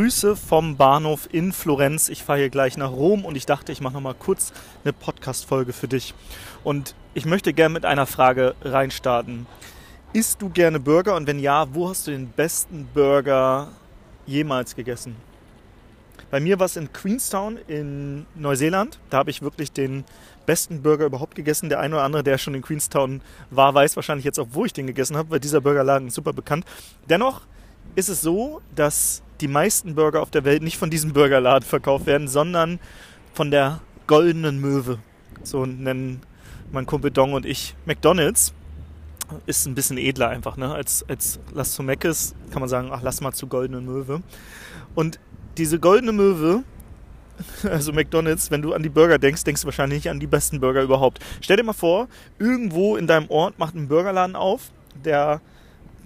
Grüße 0.00 0.34
vom 0.34 0.78
Bahnhof 0.78 1.28
in 1.30 1.52
Florenz. 1.52 2.08
Ich 2.08 2.24
fahre 2.24 2.38
hier 2.38 2.48
gleich 2.48 2.78
nach 2.78 2.90
Rom 2.90 3.26
und 3.26 3.36
ich 3.36 3.44
dachte, 3.44 3.70
ich 3.70 3.82
mache 3.82 3.92
noch 3.92 4.00
mal 4.00 4.14
kurz 4.14 4.50
eine 4.82 4.94
Podcast-Folge 4.94 5.74
für 5.74 5.88
dich. 5.88 6.14
Und 6.64 6.94
ich 7.12 7.26
möchte 7.26 7.52
gerne 7.52 7.74
mit 7.74 7.84
einer 7.84 8.06
Frage 8.06 8.54
reinstarten. 8.62 9.46
Isst 10.14 10.40
du 10.40 10.48
gerne 10.48 10.80
Burger 10.80 11.16
und 11.16 11.26
wenn 11.26 11.38
ja, 11.38 11.74
wo 11.74 11.90
hast 11.90 12.06
du 12.06 12.12
den 12.12 12.28
besten 12.30 12.88
Burger 12.94 13.68
jemals 14.24 14.74
gegessen? 14.74 15.16
Bei 16.30 16.40
mir 16.40 16.58
war 16.58 16.64
es 16.64 16.76
in 16.76 16.90
Queenstown 16.94 17.58
in 17.68 18.24
Neuseeland. 18.34 18.98
Da 19.10 19.18
habe 19.18 19.28
ich 19.28 19.42
wirklich 19.42 19.70
den 19.70 20.04
besten 20.46 20.80
Burger 20.80 21.04
überhaupt 21.04 21.34
gegessen. 21.34 21.68
Der 21.68 21.80
eine 21.80 21.96
oder 21.96 22.04
andere, 22.04 22.22
der 22.22 22.38
schon 22.38 22.54
in 22.54 22.62
Queenstown 22.62 23.20
war, 23.50 23.74
weiß 23.74 23.96
wahrscheinlich 23.96 24.24
jetzt 24.24 24.40
auch, 24.40 24.48
wo 24.52 24.64
ich 24.64 24.72
den 24.72 24.86
gegessen 24.86 25.18
habe, 25.18 25.28
weil 25.28 25.40
dieser 25.40 25.60
Burgerladen 25.60 26.08
ist 26.08 26.14
super 26.14 26.32
bekannt. 26.32 26.64
Dennoch 27.10 27.42
ist 27.94 28.08
es 28.08 28.20
so, 28.20 28.60
dass 28.74 29.22
die 29.40 29.48
meisten 29.48 29.94
Burger 29.94 30.22
auf 30.22 30.30
der 30.30 30.44
Welt 30.44 30.62
nicht 30.62 30.76
von 30.76 30.90
diesem 30.90 31.12
Burgerladen 31.12 31.66
verkauft 31.66 32.06
werden, 32.06 32.28
sondern 32.28 32.78
von 33.32 33.50
der 33.50 33.80
goldenen 34.06 34.60
Möwe. 34.60 34.98
So 35.42 35.66
nennen 35.66 36.20
mein 36.72 36.86
Kumpel 36.86 37.10
Dong 37.10 37.32
und 37.32 37.46
ich 37.46 37.74
McDonald's 37.86 38.52
ist 39.46 39.66
ein 39.66 39.74
bisschen 39.74 39.98
edler 39.98 40.28
einfach, 40.28 40.56
ne? 40.56 40.72
Als, 40.72 41.04
als 41.08 41.38
lass 41.52 41.74
zu 41.74 41.82
Meckes 41.82 42.34
kann 42.50 42.60
man 42.60 42.68
sagen, 42.68 42.88
ach, 42.92 43.00
lass 43.02 43.20
mal 43.20 43.32
zu 43.32 43.46
Goldenen 43.46 43.84
Möwe. 43.84 44.22
Und 44.94 45.20
diese 45.56 45.78
Goldene 45.78 46.12
Möwe, 46.12 46.64
also 47.62 47.92
McDonalds, 47.92 48.50
wenn 48.50 48.62
du 48.62 48.72
an 48.72 48.82
die 48.82 48.88
Burger 48.88 49.18
denkst, 49.18 49.44
denkst 49.44 49.62
du 49.62 49.66
wahrscheinlich 49.66 50.04
nicht 50.04 50.10
an 50.10 50.20
die 50.20 50.26
besten 50.26 50.60
Burger 50.60 50.82
überhaupt. 50.82 51.20
Stell 51.40 51.56
dir 51.56 51.62
mal 51.62 51.72
vor, 51.72 52.08
irgendwo 52.38 52.96
in 52.96 53.06
deinem 53.06 53.30
Ort 53.30 53.58
macht 53.58 53.74
ein 53.74 53.88
Burgerladen 53.88 54.36
auf, 54.36 54.70
der 55.04 55.40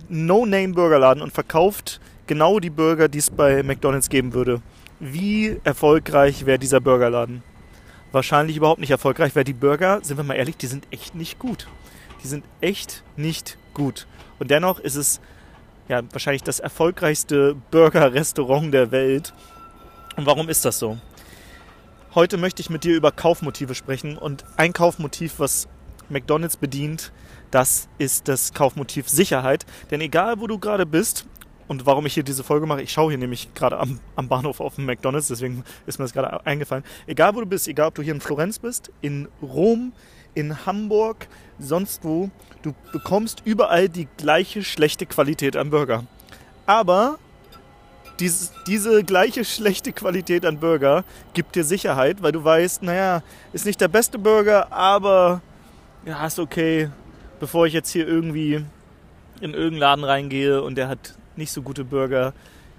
No-Name-Burgerladen 0.08 1.22
und 1.22 1.32
verkauft 1.32 2.00
genau 2.26 2.60
die 2.60 2.70
Burger, 2.70 3.08
die 3.08 3.18
es 3.18 3.30
bei 3.30 3.62
McDonalds 3.62 4.08
geben 4.08 4.34
würde. 4.34 4.62
Wie 5.00 5.60
erfolgreich 5.64 6.46
wäre 6.46 6.58
dieser 6.58 6.80
Burgerladen? 6.80 7.42
Wahrscheinlich 8.12 8.56
überhaupt 8.56 8.80
nicht 8.80 8.90
erfolgreich, 8.90 9.34
weil 9.34 9.44
die 9.44 9.52
Burger, 9.52 10.00
sind 10.02 10.16
wir 10.16 10.24
mal 10.24 10.34
ehrlich, 10.34 10.56
die 10.56 10.66
sind 10.66 10.86
echt 10.90 11.14
nicht 11.14 11.38
gut 11.38 11.66
die 12.24 12.28
sind 12.28 12.44
echt 12.60 13.04
nicht 13.16 13.58
gut. 13.74 14.06
Und 14.38 14.50
dennoch 14.50 14.80
ist 14.80 14.96
es 14.96 15.20
ja 15.88 16.02
wahrscheinlich 16.10 16.42
das 16.42 16.58
erfolgreichste 16.58 17.54
Burger-Restaurant 17.70 18.72
der 18.72 18.90
Welt. 18.90 19.34
Und 20.16 20.26
warum 20.26 20.48
ist 20.48 20.64
das 20.64 20.78
so? 20.78 20.96
Heute 22.14 22.38
möchte 22.38 22.62
ich 22.62 22.70
mit 22.70 22.84
dir 22.84 22.96
über 22.96 23.12
Kaufmotive 23.12 23.74
sprechen 23.74 24.16
und 24.16 24.44
ein 24.56 24.72
Kaufmotiv, 24.72 25.34
was 25.38 25.68
McDonald's 26.08 26.56
bedient, 26.56 27.12
das 27.50 27.88
ist 27.98 28.28
das 28.28 28.52
Kaufmotiv 28.52 29.08
Sicherheit. 29.08 29.64
Denn 29.90 30.00
egal, 30.00 30.40
wo 30.40 30.46
du 30.46 30.58
gerade 30.58 30.86
bist, 30.86 31.26
und 31.66 31.86
warum 31.86 32.04
ich 32.06 32.14
hier 32.14 32.22
diese 32.22 32.44
Folge 32.44 32.66
mache, 32.66 32.82
ich 32.82 32.92
schaue 32.92 33.10
hier 33.10 33.18
nämlich 33.18 33.54
gerade 33.54 33.78
am, 33.78 34.00
am 34.16 34.28
Bahnhof 34.28 34.60
auf 34.60 34.74
dem 34.74 34.86
McDonald's, 34.86 35.28
deswegen 35.28 35.64
ist 35.86 35.98
mir 35.98 36.04
das 36.04 36.12
gerade 36.12 36.44
eingefallen. 36.46 36.84
Egal, 37.06 37.34
wo 37.34 37.40
du 37.40 37.46
bist, 37.46 37.68
egal, 37.68 37.88
ob 37.88 37.94
du 37.94 38.02
hier 38.02 38.14
in 38.14 38.20
Florenz 38.20 38.58
bist, 38.58 38.92
in 39.00 39.28
Rom, 39.40 39.92
in 40.34 40.66
Hamburg, 40.66 41.28
sonst 41.58 42.04
wo, 42.04 42.30
du 42.62 42.74
bekommst 42.92 43.42
überall 43.44 43.88
die 43.88 44.08
gleiche 44.16 44.62
schlechte 44.62 45.06
Qualität 45.06 45.56
an 45.56 45.70
Burger. 45.70 46.04
Aber 46.66 47.18
dieses, 48.20 48.52
diese 48.66 49.02
gleiche 49.04 49.44
schlechte 49.44 49.92
Qualität 49.92 50.44
an 50.44 50.60
Burger 50.60 51.04
gibt 51.32 51.56
dir 51.56 51.64
Sicherheit, 51.64 52.22
weil 52.22 52.32
du 52.32 52.44
weißt, 52.44 52.82
naja, 52.82 53.22
ist 53.52 53.66
nicht 53.66 53.80
der 53.80 53.88
beste 53.88 54.18
Burger, 54.18 54.72
aber 54.72 55.42
ja, 56.04 56.26
ist 56.26 56.38
okay. 56.38 56.90
Bevor 57.40 57.66
ich 57.66 57.72
jetzt 57.72 57.90
hier 57.90 58.06
irgendwie 58.06 58.64
in 59.40 59.54
irgendeinen 59.54 59.78
Laden 59.78 60.04
reingehe 60.04 60.62
und 60.62 60.76
der 60.76 60.88
hat 60.88 61.14
nicht 61.36 61.52
so 61.52 61.62
gute 61.62 61.84
Burger, 61.84 62.32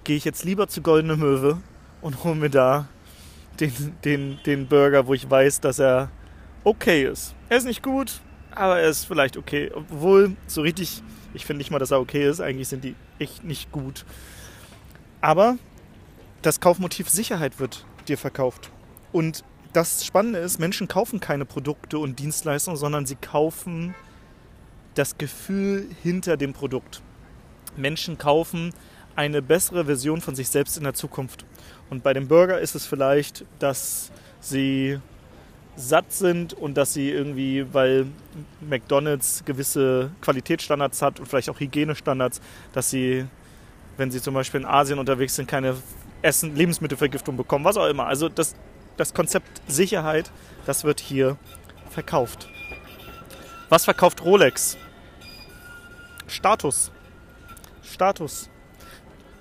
gehe 0.04 0.16
ich 0.16 0.26
jetzt 0.26 0.45
lieber 0.45 0.68
zu 0.68 0.81
Goldene 0.81 1.18
Möwe 1.18 1.62
und 2.02 2.23
hole 2.23 2.36
mir 2.36 2.50
da 2.50 2.88
den, 3.59 3.72
den, 4.03 4.40
den 4.46 4.68
Burger, 4.68 5.08
wo 5.08 5.14
ich 5.14 5.30
weiß, 5.30 5.62
dass 5.62 5.80
er 5.80 6.09
okay 6.64 7.06
ist. 7.06 7.35
Er 7.50 7.58
ist 7.58 7.66
nicht 7.66 7.84
gut, 7.84 8.22
aber 8.52 8.80
er 8.80 8.90
ist 8.90 9.06
vielleicht 9.06 9.38
okay. 9.38 9.72
Obwohl, 9.74 10.35
so 10.47 10.62
richtig, 10.62 11.02
ich 11.34 11.46
finde 11.46 11.59
nicht 11.59 11.72
mal, 11.72 11.80
dass 11.80 11.91
er 11.91 12.00
okay 12.00 12.28
ist. 12.28 12.41
Eigentlich 12.41 12.68
sind 12.68 12.84
die 12.84 12.96
echt 13.19 13.44
nicht 13.44 13.72
gut. 13.72 14.06
Aber 15.22 15.58
das 16.41 16.59
Kaufmotiv 16.59 17.09
Sicherheit 17.09 17.59
wird 17.59 17.85
dir 18.08 18.18
verkauft. 18.18 18.72
Und 19.12 19.44
das 19.75 20.06
Spannende 20.06 20.40
ist, 20.40 20.59
Menschen 20.59 20.88
kaufen 20.88 21.19
keine 21.19 21.46
Produkte 21.46 22.00
und 22.00 22.19
Dienstleistungen, 22.19 22.78
sondern 22.78 23.06
sie 23.06 23.16
kaufen 23.16 23.94
das 24.94 25.18
Gefühl 25.18 25.88
hinter 26.02 26.38
dem 26.38 26.53
Produkt. 26.53 27.02
Menschen 27.75 28.18
kaufen 28.18 28.74
eine 29.16 29.41
bessere 29.41 29.85
Version 29.85 30.22
von 30.22 30.35
sich 30.35 30.50
selbst 30.50 30.78
in 30.78 30.84
der 30.84 30.94
Zukunft. 30.94 31.46
Und 31.90 32.03
bei 32.03 32.14
dem 32.14 32.28
Burger 32.28 32.59
ist 32.59 32.75
es 32.75 32.85
vielleicht, 32.85 33.46
dass 33.59 34.12
sie 34.40 35.00
satt 35.75 36.14
sind 36.14 36.53
und 36.53 36.78
dass 36.78 36.94
sie 36.94 37.09
irgendwie, 37.09 37.66
weil 37.74 38.08
McDonald's 38.62 39.44
gewisse 39.44 40.12
Qualitätsstandards 40.22 41.02
hat 41.02 41.19
und 41.19 41.28
vielleicht 41.28 41.50
auch 41.50 41.59
Hygienestandards, 41.59 42.40
dass 42.72 42.90
sie, 42.90 43.25
wenn 43.97 44.09
sie 44.09 44.22
zum 44.22 44.34
Beispiel 44.34 44.62
in 44.62 44.66
Asien 44.66 45.00
unterwegs 45.00 45.35
sind, 45.35 45.50
keine 45.50 45.75
Essen, 46.22 46.56
Lebensmittelvergiftung 46.56 47.35
bekommen, 47.35 47.66
was 47.66 47.75
auch 47.75 47.88
immer. 47.88 48.08
Also 48.08 48.30
das, 48.30 48.56
das 48.97 49.13
Konzept 49.13 49.61
Sicherheit, 49.67 50.31
das 50.66 50.83
wird 50.83 51.00
hier 51.00 51.38
verkauft. 51.89 52.47
Was 53.69 53.85
verkauft 53.85 54.23
Rolex? 54.23 54.78
Status. 56.28 56.91
Status. 57.84 58.50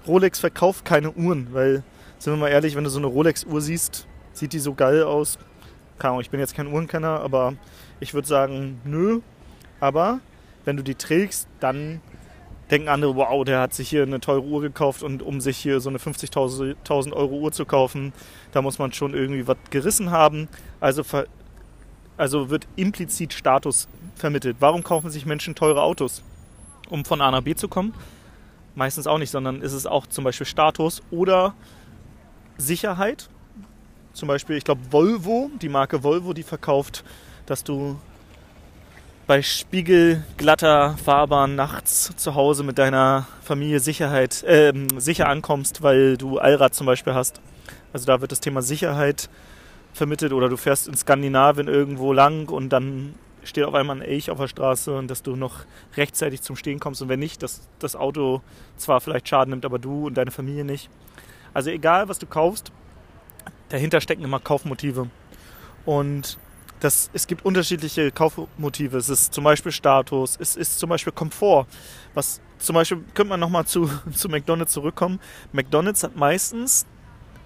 Rolex 0.06 0.38
verkauft 0.38 0.84
keine 0.84 1.12
Uhren, 1.12 1.52
weil, 1.52 1.82
sind 2.18 2.32
wir 2.32 2.38
mal 2.38 2.48
ehrlich, 2.48 2.76
wenn 2.76 2.84
du 2.84 2.90
so 2.90 2.98
eine 2.98 3.06
Rolex-Uhr 3.06 3.60
siehst, 3.60 4.06
sieht 4.32 4.52
die 4.52 4.58
so 4.58 4.74
geil 4.74 5.02
aus, 5.02 5.38
keine 5.98 6.10
Ahnung, 6.10 6.20
ich 6.20 6.30
bin 6.30 6.40
jetzt 6.40 6.54
kein 6.54 6.66
Uhrenkenner, 6.66 7.20
aber 7.20 7.54
ich 8.00 8.14
würde 8.14 8.28
sagen, 8.28 8.80
nö. 8.84 9.20
Aber 9.80 10.20
wenn 10.64 10.76
du 10.76 10.82
die 10.82 10.94
trägst, 10.94 11.48
dann 11.60 12.00
denken 12.70 12.88
andere, 12.88 13.16
wow, 13.16 13.44
der 13.44 13.60
hat 13.60 13.74
sich 13.74 13.88
hier 13.88 14.02
eine 14.02 14.20
teure 14.20 14.42
Uhr 14.42 14.60
gekauft 14.60 15.02
und 15.02 15.22
um 15.22 15.40
sich 15.40 15.56
hier 15.56 15.80
so 15.80 15.90
eine 15.90 15.98
50.000 15.98 17.12
Euro 17.12 17.36
Uhr 17.36 17.52
zu 17.52 17.64
kaufen, 17.66 18.12
da 18.52 18.62
muss 18.62 18.78
man 18.78 18.92
schon 18.92 19.14
irgendwie 19.14 19.46
was 19.46 19.56
gerissen 19.70 20.10
haben. 20.10 20.48
Also, 20.80 21.02
also 22.16 22.50
wird 22.50 22.66
implizit 22.76 23.32
Status 23.32 23.88
vermittelt. 24.16 24.56
Warum 24.60 24.82
kaufen 24.82 25.10
sich 25.10 25.26
Menschen 25.26 25.54
teure 25.54 25.82
Autos? 25.82 26.22
Um 26.88 27.04
von 27.04 27.20
A 27.20 27.30
nach 27.30 27.42
B 27.42 27.54
zu 27.54 27.68
kommen? 27.68 27.94
Meistens 28.74 29.06
auch 29.06 29.18
nicht, 29.18 29.30
sondern 29.30 29.62
ist 29.62 29.72
es 29.72 29.86
auch 29.86 30.06
zum 30.06 30.24
Beispiel 30.24 30.46
Status 30.46 31.02
oder 31.10 31.54
Sicherheit 32.56 33.28
zum 34.14 34.28
Beispiel, 34.28 34.56
ich 34.56 34.64
glaube, 34.64 34.80
Volvo, 34.90 35.50
die 35.60 35.68
Marke 35.68 36.02
Volvo, 36.02 36.32
die 36.32 36.44
verkauft, 36.44 37.04
dass 37.46 37.64
du 37.64 37.98
bei 39.26 39.40
spiegelglatter 39.40 40.96
Fahrbahn 41.02 41.54
nachts 41.54 42.14
zu 42.16 42.34
Hause 42.34 42.62
mit 42.62 42.78
deiner 42.78 43.26
Familie 43.42 43.80
Sicherheit, 43.80 44.42
äh, 44.42 44.72
sicher 44.98 45.28
ankommst, 45.28 45.82
weil 45.82 46.16
du 46.16 46.38
Allrad 46.38 46.74
zum 46.74 46.86
Beispiel 46.86 47.14
hast. 47.14 47.40
Also 47.92 48.06
da 48.06 48.20
wird 48.20 48.32
das 48.32 48.40
Thema 48.40 48.60
Sicherheit 48.60 49.30
vermittelt 49.94 50.32
oder 50.32 50.48
du 50.48 50.56
fährst 50.56 50.88
in 50.88 50.96
Skandinavien 50.96 51.68
irgendwo 51.68 52.12
lang 52.12 52.48
und 52.50 52.68
dann 52.70 53.14
steht 53.44 53.64
auf 53.64 53.74
einmal 53.74 53.96
ein 53.96 54.02
Elch 54.02 54.30
auf 54.30 54.38
der 54.38 54.48
Straße 54.48 54.94
und 54.94 55.08
dass 55.08 55.22
du 55.22 55.36
noch 55.36 55.64
rechtzeitig 55.96 56.42
zum 56.42 56.56
Stehen 56.56 56.80
kommst 56.80 57.00
und 57.00 57.08
wenn 57.08 57.20
nicht, 57.20 57.42
dass 57.42 57.68
das 57.78 57.96
Auto 57.96 58.42
zwar 58.76 59.00
vielleicht 59.00 59.28
Schaden 59.28 59.50
nimmt, 59.50 59.64
aber 59.64 59.78
du 59.78 60.06
und 60.06 60.14
deine 60.14 60.30
Familie 60.30 60.64
nicht. 60.64 60.90
Also 61.54 61.70
egal, 61.70 62.08
was 62.08 62.18
du 62.18 62.26
kaufst, 62.26 62.72
dahinter 63.68 64.00
stecken 64.00 64.24
immer 64.24 64.40
Kaufmotive. 64.40 65.08
Und 65.84 66.38
das, 66.80 67.10
es 67.12 67.26
gibt 67.26 67.44
unterschiedliche 67.44 68.10
Kaufmotive. 68.10 68.98
Es 68.98 69.08
ist 69.08 69.32
zum 69.32 69.44
Beispiel 69.44 69.72
Status, 69.72 70.36
es 70.40 70.56
ist 70.56 70.78
zum 70.78 70.90
Beispiel 70.90 71.12
Komfort. 71.12 71.66
Was 72.14 72.40
zum 72.58 72.74
Beispiel, 72.74 72.98
könnte 73.14 73.30
man 73.30 73.40
nochmal 73.40 73.66
zu, 73.66 73.90
zu 74.14 74.28
McDonalds 74.28 74.72
zurückkommen. 74.72 75.20
McDonalds 75.52 76.02
hat 76.02 76.16
meistens 76.16 76.86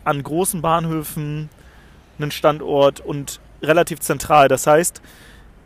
an 0.05 0.23
großen 0.23 0.63
Bahnhöfen 0.63 1.51
einen 2.19 2.31
Standort 2.31 3.01
und 3.01 3.41
relativ 3.63 4.01
zentral. 4.01 4.49
Das 4.49 4.67
heißt, 4.67 5.03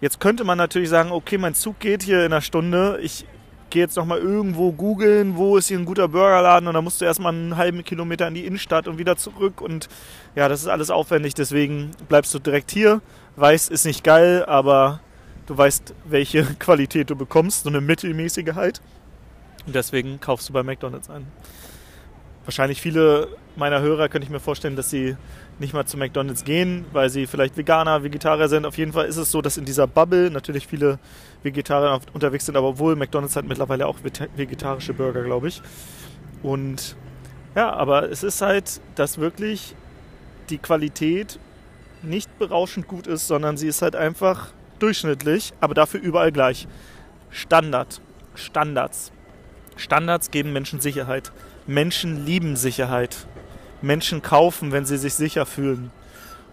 jetzt 0.00 0.20
könnte 0.20 0.44
man 0.44 0.58
natürlich 0.58 0.88
sagen, 0.88 1.12
okay, 1.12 1.38
mein 1.38 1.54
Zug 1.54 1.78
geht 1.80 2.02
hier 2.02 2.20
in 2.20 2.32
einer 2.32 2.40
Stunde, 2.40 2.98
ich 3.02 3.26
gehe 3.72 3.82
jetzt 3.82 3.96
nochmal 3.96 4.18
irgendwo 4.18 4.70
googeln, 4.70 5.36
wo 5.36 5.56
ist 5.56 5.68
hier 5.68 5.78
ein 5.78 5.86
guter 5.86 6.06
Burgerladen? 6.06 6.68
Und 6.68 6.74
dann 6.74 6.84
musst 6.84 7.00
du 7.00 7.04
erstmal 7.04 7.32
einen 7.32 7.56
halben 7.56 7.82
Kilometer 7.82 8.28
in 8.28 8.34
die 8.34 8.46
Innenstadt 8.46 8.86
und 8.86 8.98
wieder 8.98 9.16
zurück. 9.16 9.60
Und 9.60 9.88
ja, 10.36 10.48
das 10.48 10.60
ist 10.60 10.68
alles 10.68 10.90
aufwendig, 10.90 11.34
deswegen 11.34 11.90
bleibst 12.08 12.32
du 12.34 12.38
direkt 12.38 12.70
hier, 12.70 13.00
weißt, 13.36 13.70
ist 13.70 13.86
nicht 13.86 14.04
geil, 14.04 14.44
aber 14.44 15.00
du 15.46 15.56
weißt, 15.56 15.94
welche 16.04 16.44
Qualität 16.58 17.10
du 17.10 17.16
bekommst, 17.16 17.64
so 17.64 17.70
eine 17.70 17.80
mittelmäßige 17.80 18.54
halt. 18.54 18.82
Und 19.66 19.74
deswegen 19.74 20.20
kaufst 20.20 20.48
du 20.48 20.52
bei 20.52 20.62
McDonalds 20.62 21.08
ein. 21.08 21.26
Wahrscheinlich 22.44 22.80
viele 22.80 23.28
meiner 23.54 23.80
Hörer 23.80 24.08
könnte 24.08 24.24
ich 24.24 24.30
mir 24.30 24.40
vorstellen, 24.40 24.76
dass 24.76 24.90
sie 24.90 25.16
nicht 25.58 25.74
mal 25.74 25.84
zu 25.84 25.96
McDonalds 25.96 26.44
gehen, 26.44 26.86
weil 26.92 27.10
sie 27.10 27.26
vielleicht 27.26 27.56
Veganer, 27.56 28.02
Vegetarier 28.02 28.48
sind. 28.48 28.64
Auf 28.66 28.78
jeden 28.78 28.92
Fall 28.92 29.06
ist 29.06 29.16
es 29.16 29.30
so, 29.30 29.42
dass 29.42 29.56
in 29.56 29.64
dieser 29.64 29.86
Bubble 29.86 30.30
natürlich 30.30 30.66
viele 30.66 30.98
Vegetarier 31.42 32.00
unterwegs 32.14 32.46
sind, 32.46 32.56
aber 32.56 32.68
obwohl 32.68 32.96
McDonalds 32.96 33.36
hat 33.36 33.44
mittlerweile 33.44 33.86
auch 33.86 33.98
vegetarische 34.36 34.94
Burger, 34.94 35.22
glaube 35.22 35.48
ich. 35.48 35.62
Und 36.42 36.96
Ja, 37.54 37.70
aber 37.72 38.10
es 38.10 38.22
ist 38.22 38.40
halt, 38.40 38.80
dass 38.94 39.18
wirklich 39.18 39.74
die 40.48 40.58
Qualität 40.58 41.38
nicht 42.02 42.38
berauschend 42.38 42.88
gut 42.88 43.06
ist, 43.06 43.26
sondern 43.28 43.56
sie 43.56 43.68
ist 43.68 43.82
halt 43.82 43.94
einfach 43.94 44.48
durchschnittlich, 44.78 45.52
aber 45.60 45.74
dafür 45.74 46.00
überall 46.00 46.32
gleich. 46.32 46.66
Standard. 47.30 48.00
Standards. 48.34 49.12
Standards 49.76 50.30
geben 50.30 50.52
Menschen 50.52 50.80
Sicherheit. 50.80 51.30
Menschen 51.66 52.24
lieben 52.26 52.56
Sicherheit. 52.56 53.26
Menschen 53.80 54.22
kaufen, 54.22 54.72
wenn 54.72 54.84
sie 54.84 54.96
sich 54.96 55.14
sicher 55.14 55.46
fühlen. 55.46 55.90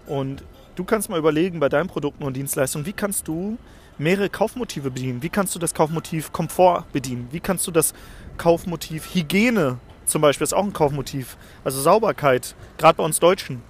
Und 0.07 0.43
du 0.75 0.83
kannst 0.83 1.09
mal 1.09 1.19
überlegen 1.19 1.59
bei 1.59 1.69
deinen 1.69 1.87
Produkten 1.87 2.23
und 2.23 2.35
Dienstleistungen, 2.35 2.85
wie 2.85 2.93
kannst 2.93 3.27
du 3.27 3.57
mehrere 3.97 4.29
Kaufmotive 4.29 4.91
bedienen? 4.91 5.21
Wie 5.21 5.29
kannst 5.29 5.53
du 5.53 5.59
das 5.59 5.73
Kaufmotiv 5.73 6.31
Komfort 6.31 6.85
bedienen? 6.91 7.27
Wie 7.31 7.39
kannst 7.39 7.67
du 7.67 7.71
das 7.71 7.93
Kaufmotiv 8.37 9.13
Hygiene 9.13 9.77
zum 10.09 10.23
Beispiel 10.23 10.43
ist 10.43 10.53
auch 10.53 10.63
ein 10.63 10.73
Kaufmotiv. 10.73 11.37
Also 11.63 11.79
Sauberkeit, 11.79 12.55
gerade 12.79 12.97
bei 12.97 13.03
uns 13.03 13.19
Deutschen. 13.19 13.61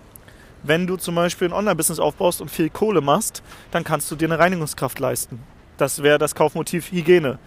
Wenn 0.64 0.88
du 0.88 0.96
zum 0.96 1.16
Beispiel 1.16 1.50
ein 1.50 1.54
Online-Business 1.54 2.00
aufbaust 2.00 2.42
und 2.42 2.50
viel 2.50 2.70
Kohle 2.70 3.02
machst, 3.02 3.44
dann 3.72 3.84
kannst 3.84 4.10
du 4.10 4.16
dir 4.16 4.28
eine 4.28 4.40
Reinigungskraft 4.40 5.00
leisten. 5.00 5.40
Das 5.78 6.02
wäre 6.02 6.18
das 6.18 6.36
Kaufmotiv 6.36 6.92
Hygiene. 6.92 7.40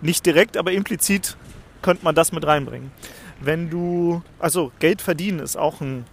Nicht 0.00 0.24
direkt, 0.26 0.56
aber 0.56 0.70
implizit 0.70 1.36
könnte 1.82 2.04
man 2.04 2.14
das 2.14 2.32
mit 2.32 2.46
reinbringen. 2.46 2.90
Wenn 3.40 3.70
du, 3.70 4.22
also 4.38 4.72
Geld 4.78 5.00
verdienen 5.00 5.38
ist 5.38 5.56
auch 5.56 5.80
ein 5.80 6.04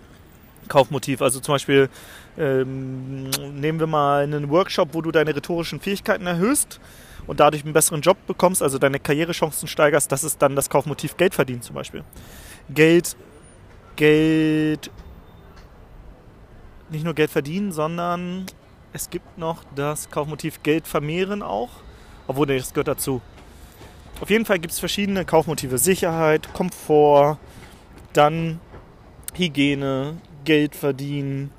Kaufmotiv. 0.68 1.22
Also 1.22 1.40
zum 1.40 1.56
Beispiel 1.56 1.90
ähm, 2.38 3.30
nehmen 3.30 3.80
wir 3.80 3.88
mal 3.88 4.24
einen 4.24 4.50
Workshop, 4.50 4.90
wo 4.94 5.02
du 5.02 5.12
deine 5.12 5.36
rhetorischen 5.36 5.80
Fähigkeiten 5.80 6.28
erhöhst 6.28 6.80
und 7.26 7.40
dadurch 7.40 7.64
einen 7.64 7.74
besseren 7.74 8.02
Job 8.02 8.18
bekommst, 8.28 8.62
also 8.62 8.78
deine 8.78 9.00
Karrierechancen 9.00 9.68
steigerst. 9.68 10.12
Das 10.12 10.24
ist 10.24 10.42
dann 10.42 10.56
das 10.56 10.70
Kaufmotiv 10.70 11.18
Geld 11.18 11.36
verdienen 11.36 11.62
zum 11.62 11.76
Beispiel. 11.76 12.04
Geld, 12.70 13.16
Geld 13.96 14.92
nicht 16.90 17.04
nur 17.04 17.14
Geld 17.14 17.32
verdienen, 17.32 17.72
sondern 17.72 18.46
es 18.94 19.10
gibt 19.10 19.38
noch 19.38 19.64
das 19.76 20.10
Kaufmotiv 20.10 20.64
Geld 20.64 20.88
vermehren 20.88 21.42
auch. 21.42 21.70
Obwohl, 22.28 22.48
das 22.48 22.74
gehört 22.74 22.88
dazu. 22.88 23.22
Auf 24.20 24.30
jeden 24.32 24.46
Fall 24.46 24.60
gibt 24.60 24.74
es 24.74 24.80
verschiedene 24.80 25.26
Kaufmotive. 25.26 25.78
Sicherheit, 25.78 26.54
Komfort, 26.54 27.38
dann 28.14 28.60
Hygiene, 29.36 30.18
Geld 30.44 30.76
verdienen 30.76 31.52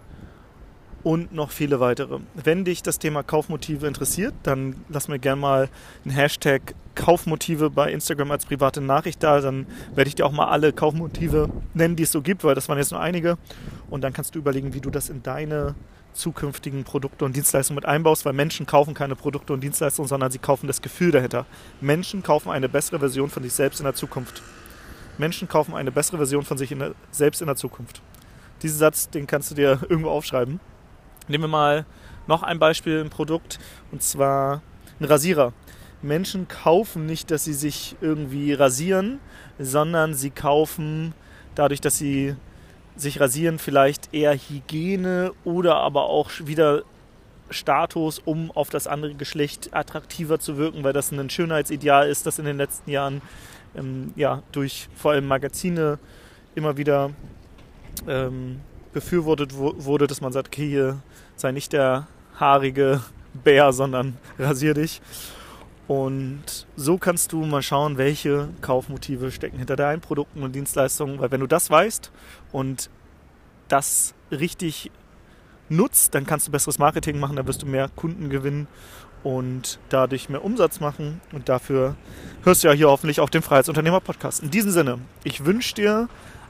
und 1.05 1.33
noch 1.33 1.53
viele 1.53 1.79
weitere. 1.79 2.19
Wenn 2.35 2.65
dich 2.65 2.83
das 2.83 2.99
Thema 2.99 3.23
Kaufmotive 3.23 3.87
interessiert, 3.87 4.35
dann 4.43 4.77
lass 4.89 5.07
mir 5.07 5.21
gerne 5.21 5.41
mal 5.41 5.69
einen 6.05 6.15
Hashtag 6.15 6.75
Kaufmotive 6.97 7.71
bei 7.71 7.93
Instagram 7.93 8.33
als 8.33 8.45
private 8.45 8.81
Nachricht 8.81 9.23
da. 9.23 9.41
Dann 9.41 9.67
werde 9.95 10.09
ich 10.09 10.17
dir 10.17 10.27
auch 10.27 10.33
mal 10.33 10.49
alle 10.49 10.73
Kaufmotive 10.73 11.49
nennen, 11.75 11.95
die 11.95 12.03
es 12.03 12.11
so 12.11 12.23
gibt, 12.23 12.43
weil 12.43 12.57
das 12.57 12.69
waren 12.69 12.79
jetzt 12.79 12.91
nur 12.91 13.01
einige. 13.01 13.39
Und 13.89 14.03
dann 14.03 14.13
kannst 14.13 14.35
du 14.35 14.41
überlegen, 14.41 14.75
wie 14.75 14.81
du 14.81 14.91
das 14.91 15.09
in 15.09 15.23
deine 15.23 15.77
zukünftigen 16.19 16.85
Produkte 16.85 17.25
und 17.25 17.35
Dienstleistungen 17.35 17.77
mit 17.77 17.87
einbaust, 17.87 18.25
weil 18.25 18.33
Menschen 18.33 18.67
kaufen 18.67 18.93
keine 18.93 19.17
Produkte 19.17 19.53
und 19.53 19.63
Dienstleistungen, 19.63 20.09
sondern 20.09 20.31
sie 20.31 20.39
kaufen 20.39 20.67
das 20.67 20.83
Gefühl 20.83 21.11
dahinter. 21.11 21.47
Menschen 21.81 22.23
kaufen 22.23 22.51
eine 22.51 22.69
bessere 22.69 22.99
Version 22.99 23.31
von 23.31 23.43
sich 23.43 23.53
selbst 23.53 23.81
in 23.81 23.85
der 23.85 23.95
Zukunft. 23.95 24.43
Menschen 25.17 25.49
kaufen 25.49 25.75
eine 25.75 25.91
bessere 25.91 26.19
Version 26.19 26.45
von 26.45 26.59
sich 26.59 26.73
in 26.73 26.81
der, 26.81 26.95
selbst 27.11 27.41
in 27.41 27.47
der 27.47 27.57
Zukunft. 27.57 28.03
Diesen 28.63 28.79
Satz, 28.79 29.09
den 29.09 29.27
kannst 29.27 29.51
du 29.51 29.55
dir 29.55 29.81
irgendwo 29.89 30.11
aufschreiben. 30.11 30.61
Nehmen 31.29 31.45
wir 31.45 31.49
mal 31.49 31.87
noch 32.27 32.43
ein 32.43 32.59
Beispiel, 32.59 33.01
ein 33.01 33.11
Produkt, 33.11 33.59
und 33.93 34.03
zwar 34.03 34.63
ein 35.01 35.05
Rasierer. 35.05 35.53
Menschen 36.03 36.47
kaufen 36.47 37.07
nicht, 37.07 37.31
dass 37.31 37.45
sie 37.45 37.55
sich 37.55 37.97
irgendwie 38.01 38.53
rasieren, 38.53 39.19
sondern 39.59 40.15
sie 40.15 40.31
kaufen 40.31 41.15
dadurch, 41.55 41.81
dass 41.81 41.99
sie 41.99 42.37
sich 43.01 43.21
rasieren, 43.21 43.59
vielleicht 43.59 44.13
eher 44.13 44.35
Hygiene 44.35 45.33
oder 45.45 45.77
aber 45.77 46.05
auch 46.05 46.31
wieder 46.45 46.83
Status, 47.51 48.21
um 48.25 48.51
auf 48.51 48.69
das 48.69 48.87
andere 48.87 49.15
Geschlecht 49.15 49.75
attraktiver 49.75 50.39
zu 50.39 50.59
wirken, 50.59 50.85
weil 50.85 50.93
das 50.93 51.11
ein 51.11 51.31
Schönheitsideal 51.31 52.09
ist, 52.09 52.27
das 52.27 52.39
in 52.39 52.45
den 52.45 52.57
letzten 52.57 52.91
Jahren 52.91 53.23
ähm, 53.77 54.13
ja, 54.17 54.43
durch 54.53 54.89
vor 54.95 55.13
allem 55.13 55.27
Magazine 55.27 55.99
immer 56.55 56.77
wieder 56.77 57.11
ähm, 58.07 58.61
befürwortet 58.93 59.55
wurde, 59.57 60.07
dass 60.07 60.21
man 60.21 60.33
sagt, 60.33 60.49
okay, 60.49 60.69
hier 60.69 61.03
sei 61.37 61.53
nicht 61.53 61.73
der 61.73 62.09
haarige 62.39 63.01
Bär, 63.33 63.73
sondern 63.73 64.17
rasier 64.39 64.75
dich. 64.75 65.01
Und 65.89 66.67
so 66.77 66.99
kannst 66.99 67.33
du 67.33 67.45
mal 67.45 67.63
schauen, 67.63 67.97
welche 67.97 68.51
Kaufmotive 68.61 69.33
stecken 69.33 69.57
hinter 69.57 69.75
deinen 69.75 70.03
Produkten 70.03 70.43
und 70.43 70.55
Dienstleistungen. 70.55 71.19
Weil 71.19 71.31
wenn 71.31 71.41
du 71.41 71.47
das 71.47 71.71
weißt 71.71 72.13
und 72.53 72.91
das 73.69 74.15
richtig 74.31 74.91
nutzt, 75.71 76.15
dann 76.15 76.27
kannst 76.27 76.47
du 76.47 76.53
besseres 76.53 76.79
Marketing 76.79 77.19
machen, 77.19 77.37
dann 77.37 77.47
wirst 77.47 77.63
du 77.63 77.67
mehr 77.67 77.89
Kunden 77.97 78.29
gewinnen 78.29 78.69
und 79.23 79.79
dadurch 79.89 80.29
mehr 80.29 80.45
Umsatz 80.45 80.79
machen. 80.81 81.23
Und 81.33 81.49
dafür 81.49 81.97
hörst 82.43 82.65
du 82.65 82.69
ja 82.69 82.75
hier 82.75 82.89
hoffentlich 82.89 83.21
auch 83.21 83.31
den 83.31 83.43
Freiheitsunternehmer-Podcast. 83.43 84.43
In 84.43 84.51
diesem 84.51 84.71
Sinne, 84.71 84.99
ich 85.25 85.47
wünsche 85.47 85.75
dir 85.75 86.09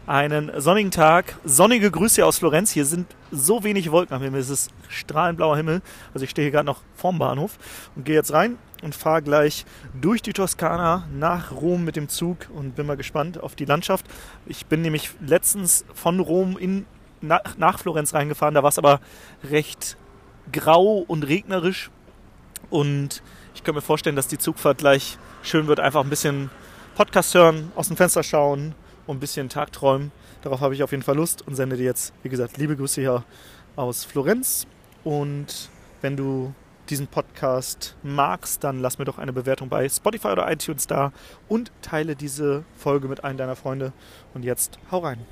einen 0.09 0.51
sonnigen 0.59 0.91
Tag. 0.91 1.37
Sonnige 1.45 1.91
Grüße 1.91 2.25
aus 2.25 2.39
Florenz. 2.39 2.73
Hier 2.73 2.87
sind 2.87 3.07
so 3.31 3.63
wenig 3.63 3.91
Wolken 3.91 4.17
am 4.17 4.23
Himmel. 4.23 4.41
Es 4.41 4.49
ist 4.49 4.71
strahlend 4.89 5.37
blauer 5.37 5.57
Himmel. 5.57 5.83
Also 6.15 6.25
ich 6.25 6.31
stehe 6.31 6.47
hier 6.47 6.53
gerade 6.53 6.65
noch 6.65 6.81
vorm 6.97 7.19
Bahnhof 7.19 7.59
und 7.95 8.07
gehe 8.07 8.15
jetzt 8.15 8.33
rein 8.33 8.57
und 8.83 8.95
fahre 8.95 9.23
gleich 9.23 9.67
durch 10.01 10.23
die 10.23 10.33
Toskana 10.33 11.07
nach 11.13 11.53
Rom 11.53 11.85
mit 11.85 11.95
dem 11.95 12.09
Zug 12.09 12.49
und 12.55 12.75
bin 12.75 12.87
mal 12.87 12.97
gespannt 12.97 13.39
auf 13.39 13.55
die 13.55 13.67
Landschaft. 13.67 14.07
Ich 14.47 14.65
bin 14.65 14.81
nämlich 14.81 15.11
letztens 15.21 15.85
von 15.93 16.21
Rom 16.21 16.57
in, 16.57 16.87
nach, 17.21 17.59
nach 17.59 17.79
Florenz 17.79 18.15
reingefahren. 18.15 18.55
Da 18.55 18.63
war 18.63 18.71
es 18.71 18.79
aber 18.79 19.01
recht 19.51 19.99
grau 20.51 21.05
und 21.07 21.25
regnerisch. 21.25 21.91
Und 22.71 23.23
ich 23.55 23.63
kann 23.63 23.75
mir 23.75 23.83
vorstellen, 23.83 24.17
dass 24.17 24.27
die 24.27 24.39
Zugfahrt 24.39 24.79
gleich 24.79 25.19
schön 25.43 25.67
wird. 25.67 25.81
Einfach 25.81 26.03
ein 26.03 26.11
bisschen 26.11 26.51
Podcast 26.95 27.35
hören, 27.35 27.73
aus 27.77 27.89
dem 27.89 27.99
Fenster 27.99 28.23
schauen 28.23 28.75
und 29.09 29.17
ein 29.17 29.21
bisschen 29.21 29.49
Tagträumen. 29.49 30.13
Darauf 30.43 30.61
habe 30.61 30.75
ich 30.75 30.83
auf 30.85 30.93
jeden 30.93 31.03
Fall 31.03 31.17
Lust 31.17 31.45
und 31.47 31.57
sende 31.57 31.77
dir 31.77 31.85
jetzt, 31.85 32.13
wie 32.23 32.29
gesagt, 32.29 32.59
liebe 32.59 32.77
Grüße 32.77 33.01
hier 33.01 33.25
aus 33.75 34.05
Florenz. 34.05 34.67
Und 35.03 35.71
wenn 36.01 36.17
du 36.17 36.55
diesen 36.91 37.07
Podcast 37.07 37.97
magst, 38.03 38.63
dann 38.65 38.81
lass 38.81 38.99
mir 38.99 39.05
doch 39.05 39.19
eine 39.19 39.33
Bewertung 39.33 39.69
bei 39.69 39.89
Spotify 39.89 40.29
oder 40.29 40.51
iTunes 40.51 40.87
da 40.87 41.13
und 41.49 41.73
teile 41.83 42.17
diese 42.17 42.65
Folge 42.77 43.09
mit 43.09 43.25
einem 43.25 43.39
deiner 43.39 43.57
Freunde. 43.57 43.93
Und 44.35 44.45
jetzt 44.45 44.79
hau 44.91 44.99
rein. 44.99 45.27